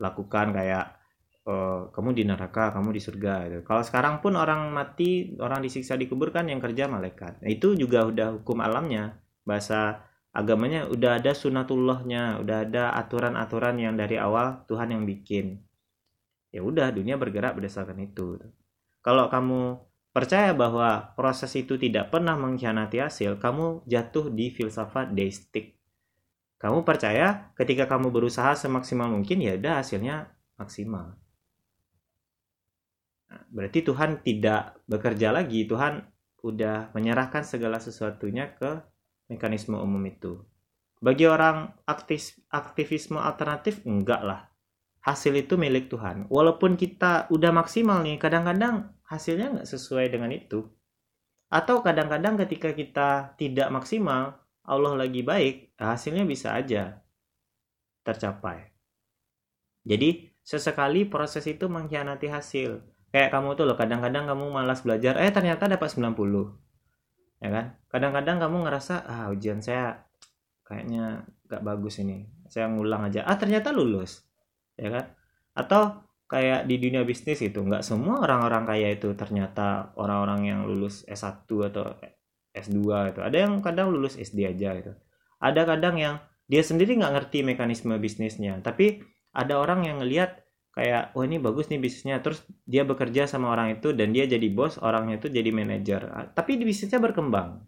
[0.00, 0.96] lakukan kayak
[1.48, 3.60] uh, kamu di neraka, kamu di surga gitu.
[3.64, 7.40] Kalau sekarang pun orang mati, orang disiksa dikubur kan yang kerja malaikat.
[7.40, 9.20] Nah, itu juga udah hukum alamnya.
[9.46, 10.04] Bahasa
[10.36, 15.64] agamanya udah ada sunatullahnya, udah ada aturan-aturan yang dari awal Tuhan yang bikin.
[16.52, 18.36] Ya udah dunia bergerak berdasarkan itu.
[19.00, 19.80] Kalau kamu
[20.16, 25.76] percaya bahwa proses itu tidak pernah mengkhianati hasil, kamu jatuh di filsafat deistik.
[26.56, 31.20] Kamu percaya ketika kamu berusaha semaksimal mungkin ya udah hasilnya maksimal.
[33.28, 35.68] Nah, berarti Tuhan tidak bekerja lagi.
[35.68, 36.00] Tuhan
[36.40, 38.80] udah menyerahkan segala sesuatunya ke
[39.28, 40.40] mekanisme umum itu.
[40.96, 44.48] Bagi orang aktif, aktivisme alternatif, enggak lah.
[45.04, 46.24] Hasil itu milik Tuhan.
[46.32, 50.66] Walaupun kita udah maksimal nih, kadang-kadang hasilnya nggak sesuai dengan itu.
[51.50, 57.02] Atau kadang-kadang ketika kita tidak maksimal, Allah lagi baik, hasilnya bisa aja
[58.02, 58.74] tercapai.
[59.86, 62.82] Jadi, sesekali proses itu mengkhianati hasil.
[63.14, 66.66] Kayak kamu tuh loh kadang-kadang kamu malas belajar eh ternyata dapat 90
[67.40, 67.66] ya kan?
[67.88, 70.04] Kadang-kadang kamu ngerasa ah ujian saya
[70.66, 72.26] kayaknya gak bagus ini.
[72.50, 73.24] Saya ngulang aja.
[73.26, 74.26] Ah ternyata lulus.
[74.76, 75.04] Ya kan?
[75.56, 79.14] Atau kayak di dunia bisnis itu nggak semua orang-orang kaya itu.
[79.14, 81.96] Ternyata orang-orang yang lulus S1 atau
[82.56, 82.78] S2
[83.14, 84.92] itu ada yang kadang lulus SD aja itu
[85.40, 88.62] ada kadang yang dia sendiri nggak ngerti mekanisme bisnisnya.
[88.62, 89.02] Tapi
[89.34, 92.22] ada orang yang ngelihat kayak oh ini bagus nih bisnisnya.
[92.24, 96.32] Terus dia bekerja sama orang itu dan dia jadi bos orangnya itu jadi manajer.
[96.32, 97.60] Tapi di bisnisnya berkembang.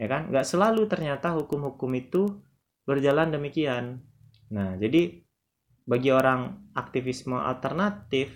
[0.00, 0.32] Ya kan?
[0.32, 2.42] Nggak selalu ternyata hukum-hukum itu
[2.82, 4.02] berjalan demikian.
[4.50, 5.21] Nah jadi
[5.84, 8.32] bagi orang aktivisme alternatif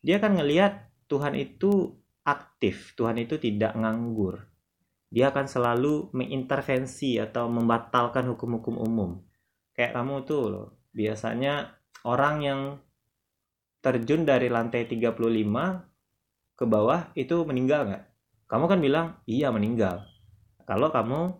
[0.00, 4.48] dia akan ngelihat Tuhan itu aktif Tuhan itu tidak nganggur
[5.10, 9.10] dia akan selalu mengintervensi atau membatalkan hukum-hukum umum
[9.76, 12.60] kayak kamu tuh loh biasanya orang yang
[13.80, 15.16] terjun dari lantai 35
[16.56, 18.04] ke bawah itu meninggal nggak?
[18.44, 20.04] Kamu kan bilang iya meninggal.
[20.68, 21.32] Kalau kamu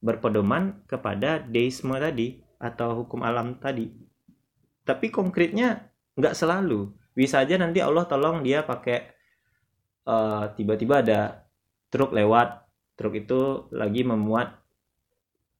[0.00, 3.90] berpedoman kepada deisme tadi atau hukum alam tadi.
[4.84, 6.90] Tapi konkretnya nggak selalu.
[7.12, 9.12] Bisa aja nanti Allah tolong dia pakai
[10.06, 11.46] uh, tiba-tiba ada
[11.90, 12.64] truk lewat,
[12.94, 14.56] truk itu lagi memuat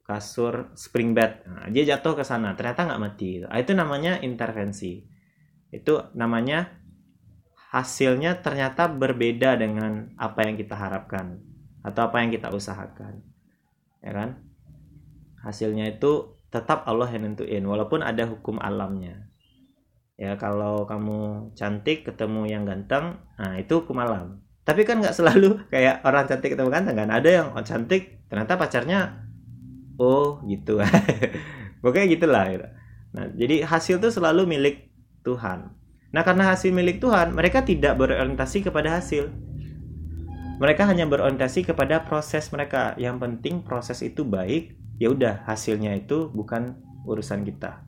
[0.06, 1.46] kasur spring bed.
[1.46, 3.42] Nah, dia jatuh ke sana, ternyata nggak mati.
[3.46, 5.06] Nah, itu namanya intervensi.
[5.70, 6.80] Itu namanya
[7.70, 11.38] hasilnya ternyata berbeda dengan apa yang kita harapkan
[11.86, 13.22] atau apa yang kita usahakan
[14.02, 14.42] ya kan
[15.46, 19.30] hasilnya itu tetap Allah yang nentuin walaupun ada hukum alamnya.
[20.20, 24.42] Ya kalau kamu cantik ketemu yang ganteng nah itu hukum alam.
[24.66, 27.08] Tapi kan nggak selalu kayak orang cantik ketemu ganteng kan?
[27.08, 29.30] Ada yang oh, cantik ternyata pacarnya
[29.96, 30.82] oh gitu.
[31.80, 32.68] Pokoknya gitulah gitu.
[33.10, 34.90] nah jadi hasil itu selalu milik
[35.26, 35.72] Tuhan.
[36.10, 39.30] Nah karena hasil milik Tuhan mereka tidak berorientasi kepada hasil.
[40.60, 42.92] Mereka hanya berorientasi kepada proses mereka.
[43.00, 46.76] Yang penting proses itu baik ya udah hasilnya itu bukan
[47.08, 47.82] urusan kita.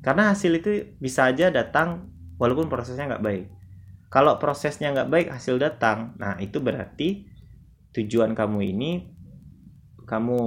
[0.00, 2.08] Karena hasil itu bisa aja datang
[2.40, 3.44] walaupun prosesnya nggak baik.
[4.08, 6.16] Kalau prosesnya nggak baik hasil datang.
[6.16, 7.28] Nah itu berarti
[7.92, 8.90] tujuan kamu ini
[10.08, 10.40] kamu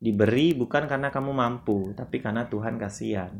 [0.00, 3.32] diberi bukan karena kamu mampu tapi karena Tuhan kasihan.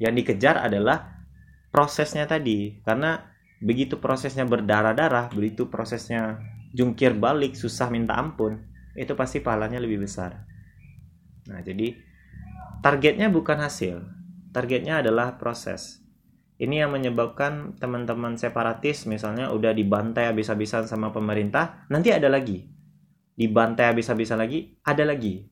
[0.00, 1.28] Yang dikejar adalah
[1.68, 2.80] prosesnya tadi.
[2.80, 3.20] Karena
[3.58, 6.38] begitu prosesnya berdarah-darah begitu prosesnya
[6.70, 8.62] jungkir balik susah minta ampun
[8.94, 10.46] itu pasti pahalanya lebih besar
[11.48, 11.96] nah jadi
[12.84, 14.04] targetnya bukan hasil.
[14.52, 16.04] Targetnya adalah proses.
[16.58, 22.66] Ini yang menyebabkan teman-teman separatis misalnya udah dibantai habis-habisan sama pemerintah nanti ada lagi.
[23.38, 25.46] Dibantai habis-habisan lagi ada lagi.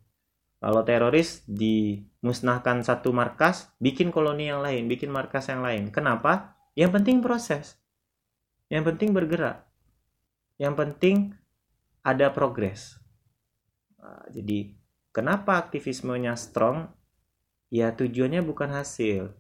[0.59, 5.95] Kalau teroris dimusnahkan satu markas bikin koloni yang lain bikin markas yang lain.
[5.95, 6.59] Kenapa?
[6.75, 7.79] Yang penting proses.
[8.67, 9.63] Yang penting bergerak.
[10.59, 11.17] Yang penting
[12.03, 12.99] ada progres.
[14.03, 14.75] Nah, jadi
[15.17, 16.93] kenapa aktivismenya strong?
[17.73, 19.33] Ya tujuannya bukan hasil.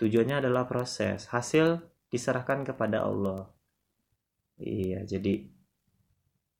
[0.00, 1.28] Tujuannya adalah proses.
[1.28, 3.52] Hasil diserahkan kepada Allah.
[4.56, 5.44] Iya, jadi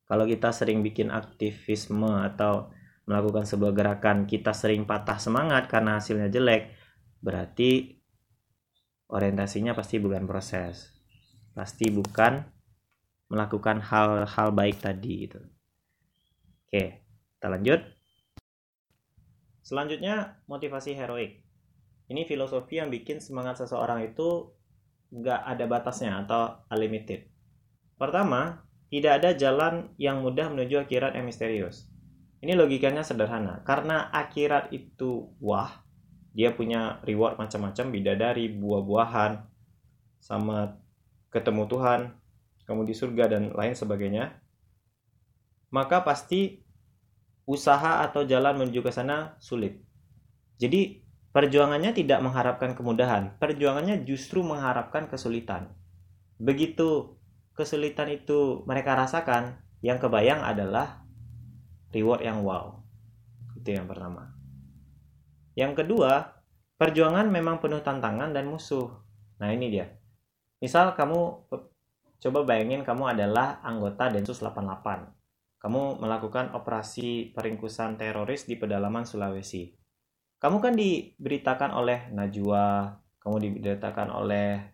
[0.04, 2.68] kalau kita sering bikin aktivisme atau
[3.08, 6.76] melakukan sebuah gerakan, kita sering patah semangat karena hasilnya jelek,
[7.24, 8.00] berarti
[9.10, 10.94] orientasinya pasti bukan proses.
[11.56, 12.42] Pasti bukan
[13.30, 15.40] melakukan hal-hal baik tadi gitu.
[16.66, 17.06] Oke,
[17.38, 17.99] kita lanjut.
[19.60, 21.40] Selanjutnya motivasi heroik.
[22.10, 24.50] Ini filosofi yang bikin semangat seseorang itu
[25.14, 27.30] nggak ada batasnya atau unlimited.
[27.98, 31.86] Pertama, tidak ada jalan yang mudah menuju akhirat yang misterius.
[32.40, 33.62] Ini logikanya sederhana.
[33.62, 35.84] Karena akhirat itu wah,
[36.32, 39.44] dia punya reward macam-macam, bidadari, buah-buahan,
[40.20, 40.78] sama
[41.30, 42.00] ketemu Tuhan,
[42.66, 44.36] kamu di surga dan lain sebagainya,
[45.74, 46.62] maka pasti
[47.50, 49.82] usaha atau jalan menuju ke sana sulit.
[50.62, 51.02] Jadi
[51.34, 55.74] perjuangannya tidak mengharapkan kemudahan, perjuangannya justru mengharapkan kesulitan.
[56.38, 57.18] Begitu
[57.58, 61.02] kesulitan itu mereka rasakan, yang kebayang adalah
[61.90, 62.78] reward yang wow.
[63.58, 64.30] Itu yang pertama.
[65.58, 66.38] Yang kedua,
[66.78, 68.94] perjuangan memang penuh tantangan dan musuh.
[69.42, 69.90] Nah, ini dia.
[70.62, 71.50] Misal kamu
[72.20, 75.19] Coba bayangin kamu adalah anggota Densus 88.
[75.60, 79.68] Kamu melakukan operasi peringkusan teroris di pedalaman Sulawesi.
[80.40, 84.72] Kamu kan diberitakan oleh Najwa, kamu diberitakan oleh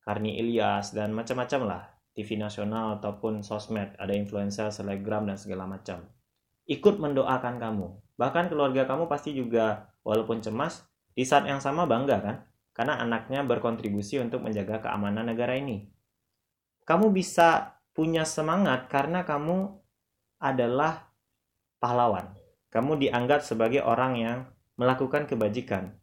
[0.00, 1.82] Karni Ilyas dan macam-macam lah.
[2.16, 6.08] TV nasional ataupun sosmed, ada influencer, selebgram dan segala macam.
[6.64, 8.16] Ikut mendoakan kamu.
[8.16, 12.36] Bahkan keluarga kamu pasti juga walaupun cemas, di saat yang sama bangga kan?
[12.72, 15.92] Karena anaknya berkontribusi untuk menjaga keamanan negara ini
[16.86, 19.82] kamu bisa punya semangat karena kamu
[20.40, 21.08] adalah
[21.80, 22.34] pahlawan.
[22.68, 24.38] Kamu dianggap sebagai orang yang
[24.76, 25.96] melakukan kebajikan.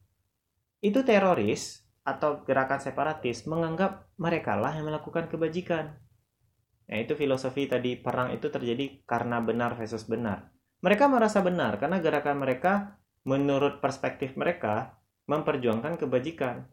[0.81, 5.95] Itu teroris atau gerakan separatis menganggap mereka lah yang melakukan kebajikan.
[6.83, 10.51] Nah, itu filosofi tadi perang itu terjadi karena benar versus benar.
[10.83, 14.99] Mereka merasa benar karena gerakan mereka menurut perspektif mereka
[15.31, 16.67] memperjuangkan kebajikan.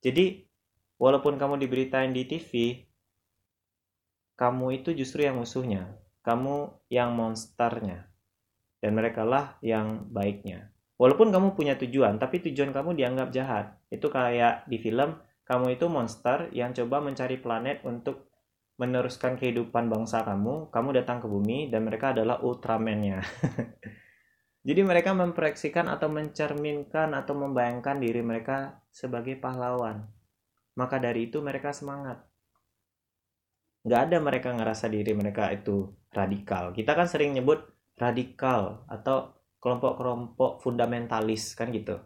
[0.00, 0.48] Jadi,
[0.96, 2.80] walaupun kamu diberitain di TV,
[4.40, 5.92] kamu itu justru yang musuhnya,
[6.24, 8.08] kamu yang monsternya,
[8.80, 10.72] dan mereka lah yang baiknya.
[10.96, 13.76] Walaupun kamu punya tujuan, tapi tujuan kamu dianggap jahat.
[13.92, 18.32] Itu kayak di film, kamu itu monster yang coba mencari planet untuk
[18.80, 23.22] meneruskan kehidupan bangsa kamu, kamu datang ke bumi dan mereka adalah Ultraman-nya.
[24.66, 30.08] Jadi mereka memproyeksikan atau mencerminkan atau membayangkan diri mereka sebagai pahlawan.
[30.74, 32.24] Maka dari itu mereka semangat
[33.84, 36.72] nggak ada mereka ngerasa diri mereka itu radikal.
[36.72, 37.60] Kita kan sering nyebut
[38.00, 42.00] radikal atau kelompok-kelompok fundamentalis kan gitu.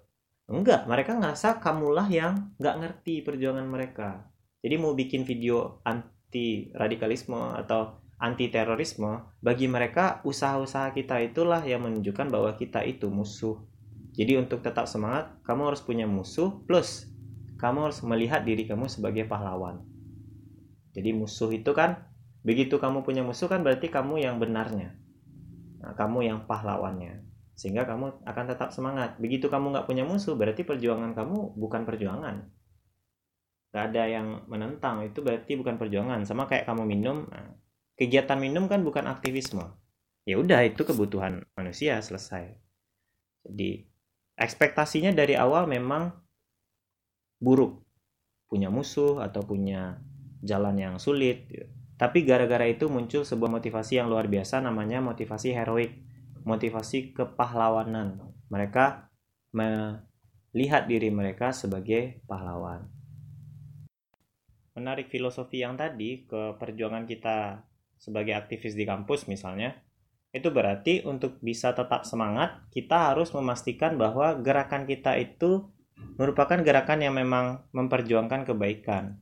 [0.51, 4.27] Enggak mereka ngerasa kamulah yang nggak ngerti perjuangan mereka.
[4.59, 11.87] Jadi mau bikin video anti radikalisme atau anti terorisme bagi mereka usaha-usaha kita itulah yang
[11.87, 13.55] menunjukkan bahwa kita itu musuh.
[14.19, 17.07] Jadi untuk tetap semangat kamu harus punya musuh plus
[17.59, 19.88] kamu harus melihat diri kamu sebagai pahlawan
[20.99, 22.11] jadi musuh itu kan
[22.43, 24.99] begitu kamu punya musuh kan berarti kamu yang benarnya.
[25.79, 27.23] Nah, kamu yang pahlawannya.
[27.55, 29.15] Sehingga kamu akan tetap semangat.
[29.23, 32.51] Begitu kamu nggak punya musuh berarti perjuangan kamu bukan perjuangan.
[33.71, 36.27] Nggak ada yang menentang itu berarti bukan perjuangan.
[36.27, 37.55] Sama kayak kamu minum nah,
[37.95, 39.63] kegiatan minum kan bukan aktivisme.
[40.27, 42.59] Ya udah itu kebutuhan manusia selesai.
[43.47, 43.87] Jadi
[44.35, 46.11] ekspektasinya dari awal memang
[47.39, 47.87] buruk.
[48.51, 50.03] Punya musuh atau punya
[50.43, 51.51] jalan yang sulit
[51.99, 56.09] tapi gara-gara itu muncul sebuah motivasi yang luar biasa namanya motivasi heroik
[56.49, 58.23] motivasi kepahlawanan.
[58.49, 59.13] Mereka
[59.53, 62.89] melihat diri mereka sebagai pahlawan.
[64.73, 67.67] Menarik filosofi yang tadi ke perjuangan kita
[67.99, 69.77] sebagai aktivis di kampus misalnya,
[70.31, 75.67] itu berarti untuk bisa tetap semangat, kita harus memastikan bahwa gerakan kita itu
[76.15, 79.19] merupakan gerakan yang memang memperjuangkan kebaikan.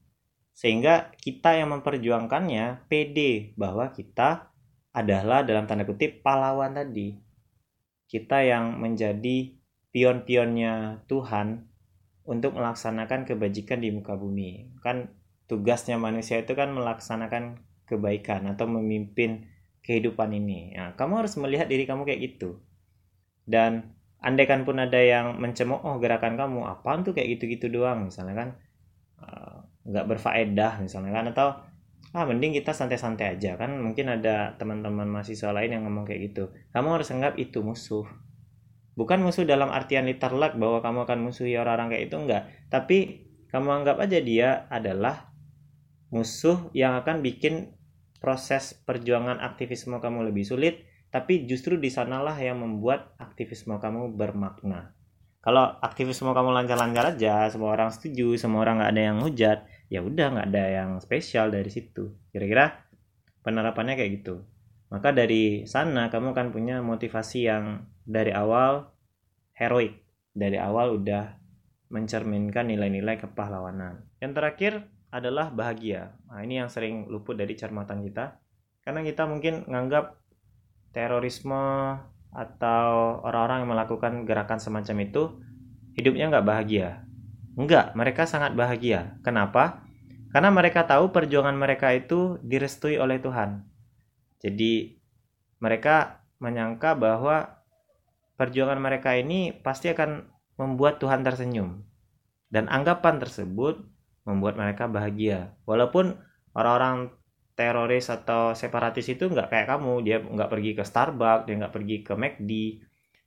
[0.56, 4.48] Sehingga kita yang memperjuangkannya pede bahwa kita
[4.96, 7.20] adalah dalam tanda kutip pahlawan tadi.
[8.08, 9.52] Kita yang menjadi
[9.92, 11.68] pion-pionnya Tuhan
[12.24, 14.80] untuk melaksanakan kebajikan di muka bumi.
[14.80, 15.12] Kan
[15.44, 19.52] tugasnya manusia itu kan melaksanakan kebaikan atau memimpin
[19.84, 20.72] kehidupan ini.
[20.72, 22.64] Nah, kamu harus melihat diri kamu kayak gitu.
[23.44, 23.92] Dan
[24.24, 28.48] andaikan pun ada yang mencemooh gerakan kamu, apaan tuh kayak gitu-gitu doang misalnya kan
[29.22, 31.48] uh, nggak berfaedah misalnya kan atau
[32.16, 33.54] ah mending kita santai-santai aja.
[33.60, 36.50] Kan mungkin ada teman-teman mahasiswa lain yang ngomong kayak gitu.
[36.72, 38.06] Kamu harus anggap itu musuh.
[38.96, 42.42] Bukan musuh dalam artian literlek bahwa kamu akan musuhi orang-orang kayak itu enggak.
[42.72, 42.98] Tapi
[43.52, 45.32] kamu anggap aja dia adalah
[46.08, 47.76] musuh yang akan bikin
[48.22, 54.92] proses perjuangan aktivisme kamu lebih sulit tapi justru di sanalah yang membuat aktivisme kamu bermakna.
[55.40, 60.02] Kalau aktivisme kamu lancar-lancar aja semua orang setuju semua orang nggak ada yang hujat ya
[60.02, 62.10] udah nggak ada yang spesial dari situ.
[62.34, 62.86] Kira-kira
[63.46, 64.42] penerapannya kayak gitu.
[64.90, 68.90] Maka dari sana kamu akan punya motivasi yang dari awal
[69.54, 70.02] heroik.
[70.36, 71.38] Dari awal udah
[71.90, 74.02] mencerminkan nilai-nilai kepahlawanan.
[74.18, 74.72] Yang terakhir
[75.14, 76.18] adalah bahagia.
[76.28, 78.42] Nah ini yang sering luput dari cermatan kita.
[78.82, 80.18] Karena kita mungkin nganggap
[80.94, 81.94] terorisme
[82.36, 85.22] atau orang-orang yang melakukan gerakan semacam itu
[85.96, 87.05] hidupnya nggak bahagia
[87.56, 89.16] Enggak, mereka sangat bahagia.
[89.24, 89.80] Kenapa?
[90.28, 93.64] Karena mereka tahu perjuangan mereka itu direstui oleh Tuhan.
[94.44, 95.00] Jadi
[95.64, 97.64] mereka menyangka bahwa
[98.36, 100.28] perjuangan mereka ini pasti akan
[100.60, 101.80] membuat Tuhan tersenyum.
[102.52, 103.80] Dan anggapan tersebut
[104.28, 105.56] membuat mereka bahagia.
[105.64, 106.20] Walaupun
[106.52, 107.16] orang-orang
[107.56, 111.96] teroris atau separatis itu nggak kayak kamu, dia nggak pergi ke Starbucks, dia nggak pergi
[112.04, 112.50] ke McD,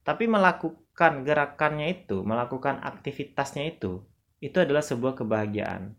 [0.06, 4.06] tapi melakukan gerakannya itu, melakukan aktivitasnya itu,
[4.40, 5.96] itu adalah sebuah kebahagiaan.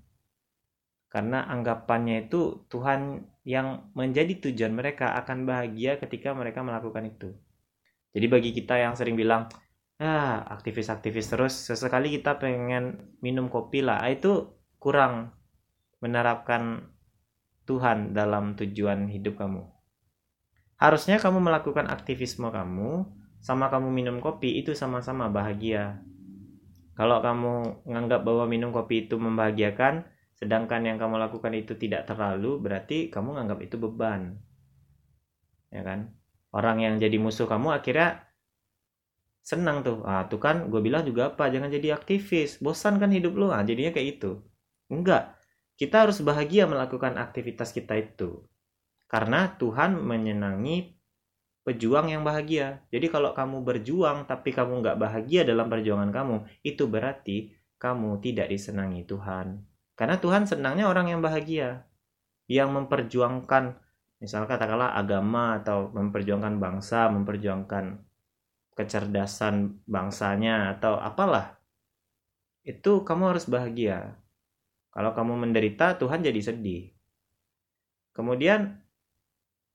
[1.10, 7.34] Karena anggapannya itu Tuhan yang menjadi tujuan mereka akan bahagia ketika mereka melakukan itu.
[8.14, 9.50] Jadi bagi kita yang sering bilang,
[10.02, 15.34] ah aktivis-aktivis terus, sesekali kita pengen minum kopi lah, ah, itu kurang
[16.00, 16.90] menerapkan
[17.68, 19.62] Tuhan dalam tujuan hidup kamu.
[20.80, 23.04] Harusnya kamu melakukan aktivisme kamu,
[23.44, 26.00] sama kamu minum kopi itu sama-sama bahagia.
[27.00, 30.04] Kalau kamu menganggap bahwa minum kopi itu membahagiakan,
[30.36, 34.36] sedangkan yang kamu lakukan itu tidak terlalu, berarti kamu menganggap itu beban.
[35.72, 36.12] Ya kan?
[36.52, 38.28] Orang yang jadi musuh kamu akhirnya
[39.40, 40.04] senang tuh.
[40.04, 42.60] Ah, tuh kan gue bilang juga apa, jangan jadi aktivis.
[42.60, 43.48] Bosan kan hidup lu.
[43.48, 44.44] Ah, jadinya kayak itu.
[44.92, 45.40] Enggak.
[45.80, 48.44] Kita harus bahagia melakukan aktivitas kita itu.
[49.08, 50.99] Karena Tuhan menyenangi
[51.70, 52.82] pejuang yang bahagia.
[52.90, 58.50] Jadi kalau kamu berjuang tapi kamu nggak bahagia dalam perjuangan kamu, itu berarti kamu tidak
[58.50, 59.62] disenangi Tuhan.
[59.94, 61.86] Karena Tuhan senangnya orang yang bahagia,
[62.50, 63.78] yang memperjuangkan,
[64.18, 68.02] misal katakanlah agama atau memperjuangkan bangsa, memperjuangkan
[68.74, 71.60] kecerdasan bangsanya atau apalah.
[72.64, 74.16] Itu kamu harus bahagia.
[74.90, 76.90] Kalau kamu menderita, Tuhan jadi sedih.
[78.16, 78.80] Kemudian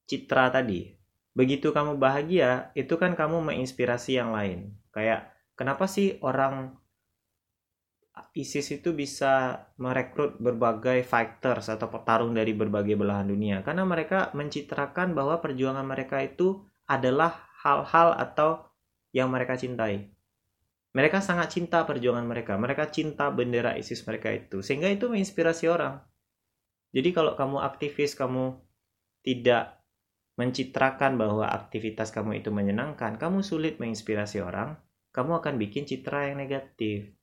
[0.10, 0.95] citra tadi,
[1.36, 5.30] begitu kamu bahagia itu kan kamu menginspirasi yang lain kayak
[5.60, 6.80] kenapa sih orang
[8.32, 15.12] ISIS itu bisa merekrut berbagai fighters atau petarung dari berbagai belahan dunia karena mereka mencitrakan
[15.12, 18.72] bahwa perjuangan mereka itu adalah hal-hal atau
[19.16, 20.12] yang mereka cintai.
[20.96, 22.56] Mereka sangat cinta perjuangan mereka.
[22.56, 24.64] Mereka cinta bendera ISIS mereka itu.
[24.64, 26.00] Sehingga itu menginspirasi orang.
[26.96, 28.56] Jadi kalau kamu aktivis, kamu
[29.20, 29.84] tidak
[30.36, 34.76] mencitrakan bahwa aktivitas kamu itu menyenangkan, kamu sulit menginspirasi orang,
[35.16, 37.16] kamu akan bikin citra yang negatif.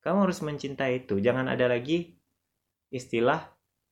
[0.00, 1.20] Kamu harus mencintai itu.
[1.20, 2.16] Jangan ada lagi
[2.88, 3.44] istilah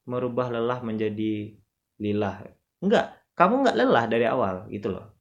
[0.08, 1.52] merubah lelah menjadi
[2.00, 2.40] lillah.
[2.80, 5.12] Enggak, kamu enggak lelah dari awal gitu loh.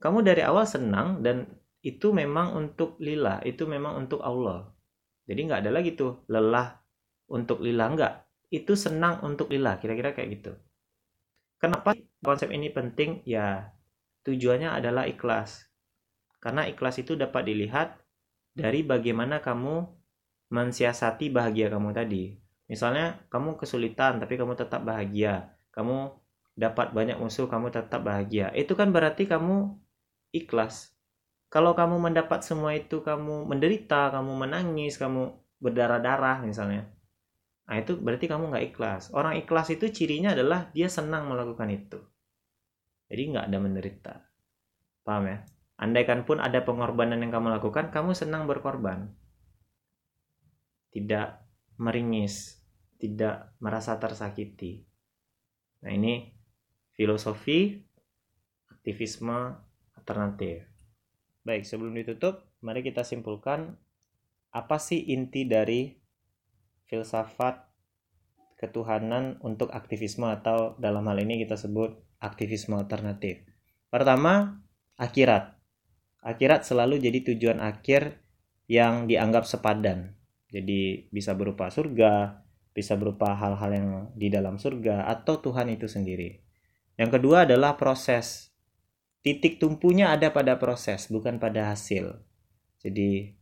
[0.00, 1.44] Kamu dari awal senang dan
[1.84, 4.72] itu memang untuk lillah, itu memang untuk Allah.
[5.28, 6.80] Jadi nggak ada lagi tuh lelah
[7.28, 8.12] untuk lillah, nggak.
[8.48, 10.52] Itu senang untuk lillah, kira-kira kayak gitu.
[11.60, 11.92] Kenapa
[12.24, 13.24] konsep ini penting?
[13.28, 13.76] Ya,
[14.24, 15.68] tujuannya adalah ikhlas.
[16.40, 18.00] Karena ikhlas itu dapat dilihat
[18.56, 19.84] dari bagaimana kamu
[20.50, 22.36] mensiasati bahagia kamu tadi.
[22.70, 25.52] Misalnya, kamu kesulitan tapi kamu tetap bahagia.
[25.74, 26.16] Kamu
[26.54, 28.50] dapat banyak musuh, kamu tetap bahagia.
[28.54, 29.74] Itu kan berarti kamu
[30.30, 30.94] ikhlas
[31.50, 36.86] kalau kamu mendapat semua itu kamu menderita kamu menangis kamu berdarah-darah misalnya
[37.70, 39.14] nah itu berarti kamu nggak ikhlas.
[39.14, 42.02] Orang ikhlas itu cirinya adalah dia senang melakukan itu.
[43.06, 44.14] Jadi nggak ada menderita.
[45.06, 45.38] Paham ya?
[45.78, 49.14] Andaikan pun ada pengorbanan yang kamu lakukan kamu senang berkorban.
[50.90, 51.28] Tidak
[51.78, 52.60] meringis
[53.00, 54.84] tidak merasa tersakiti.
[55.80, 56.28] Nah ini
[56.92, 57.80] filosofi
[58.68, 59.56] aktivisme
[59.96, 60.68] alternatif.
[61.40, 63.80] Baik, sebelum ditutup, mari kita simpulkan
[64.52, 65.96] apa sih inti dari
[66.90, 67.70] filsafat
[68.58, 73.46] ketuhanan untuk aktivisme atau dalam hal ini kita sebut aktivisme alternatif.
[73.88, 74.60] Pertama,
[74.98, 75.56] akhirat.
[76.20, 78.20] Akhirat selalu jadi tujuan akhir
[78.68, 80.18] yang dianggap sepadan.
[80.50, 82.42] Jadi bisa berupa surga,
[82.74, 83.88] bisa berupa hal-hal yang
[84.18, 86.42] di dalam surga atau Tuhan itu sendiri.
[87.00, 88.50] Yang kedua adalah proses
[89.20, 92.16] titik tumpunya ada pada proses bukan pada hasil
[92.80, 93.36] jadi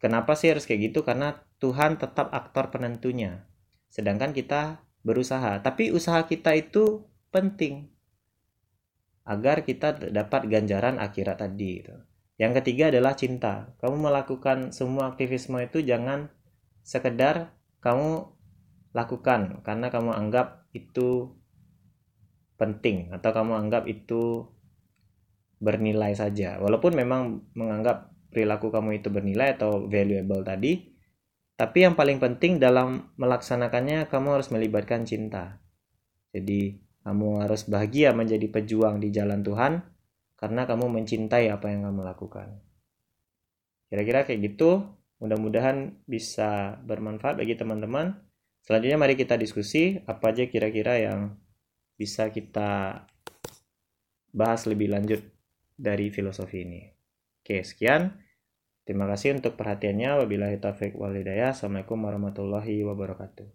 [0.00, 3.46] kenapa sih harus kayak gitu karena Tuhan tetap aktor penentunya.
[3.86, 5.62] Sedangkan kita berusaha.
[5.62, 7.86] Tapi usaha kita itu penting.
[9.22, 11.94] Agar kita dapat ganjaran akhirat tadi gitu.
[12.42, 13.70] yang ketiga adalah cinta.
[13.78, 16.26] Kamu melakukan semua aktivisme itu jangan
[16.82, 18.34] sekedar kamu
[18.90, 19.62] lakukan.
[19.62, 21.30] Karena kamu anggap itu
[22.58, 23.14] penting.
[23.14, 24.50] Atau kamu anggap itu
[25.62, 26.58] bernilai saja.
[26.58, 30.91] Walaupun memang menganggap perilaku kamu itu bernilai atau valuable tadi,
[31.62, 35.62] tapi yang paling penting dalam melaksanakannya kamu harus melibatkan cinta.
[36.34, 36.74] Jadi
[37.06, 39.78] kamu harus bahagia menjadi pejuang di jalan Tuhan
[40.34, 42.58] karena kamu mencintai apa yang kamu lakukan.
[43.86, 44.90] Kira-kira kayak gitu.
[45.22, 48.18] Mudah-mudahan bisa bermanfaat bagi teman-teman.
[48.66, 51.38] Selanjutnya mari kita diskusi apa aja kira-kira yang
[51.94, 53.06] bisa kita
[54.34, 55.22] bahas lebih lanjut
[55.78, 56.82] dari filosofi ini.
[57.38, 58.18] Oke, sekian.
[58.82, 60.26] Terima kasih untuk perhatiannya.
[60.26, 61.54] Wabillahi taufiq walhidayah.
[61.54, 63.46] Assalamualaikum warahmatullahi wabarakatuh.